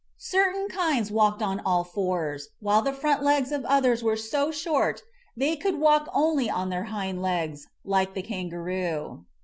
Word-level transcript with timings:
Certain 0.17 0.67
kinds 0.67 1.11
walked 1.11 1.43
on 1.43 1.59
all 1.59 1.83
fours, 1.83 2.47
while 2.59 2.81
the 2.81 2.91
front 2.91 3.21
legs 3.21 3.51
of 3.51 3.63
others 3.65 3.99
THE 3.99 4.07
MIGHTY 4.07 4.15
DINOSAURS 4.17 4.31
17 4.31 4.47
were 4.47 4.51
so 4.51 4.51
short 4.59 5.01
they 5.37 5.55
could 5.55 5.79
walk 5.79 6.09
only 6.11 6.49
on 6.49 6.69
their 6.69 6.85
hind 6.85 7.21
legs, 7.21 7.67
like 7.85 8.15
the 8.15 8.23
kangaroo. 8.23 9.25